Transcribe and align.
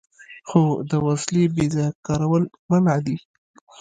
خو 0.49 0.61
د 0.89 0.91
وسلې 1.07 1.43
بې 1.55 1.65
ځایه 1.73 1.97
کارول 2.07 2.43
منع 2.69 2.95
دي. 3.05 3.15